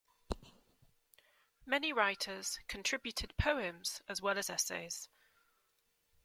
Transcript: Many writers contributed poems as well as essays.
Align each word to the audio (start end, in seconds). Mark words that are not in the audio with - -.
Many 1.63 1.93
writers 1.93 2.59
contributed 2.67 3.37
poems 3.37 4.01
as 4.09 4.19
well 4.19 4.39
as 4.39 4.49
essays. 4.49 5.07